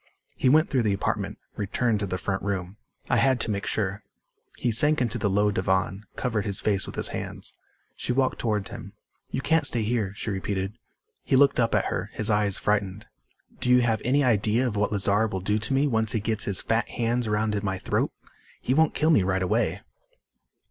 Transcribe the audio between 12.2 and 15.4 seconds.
eyes frightened. "Do you have any idea of what Lazar will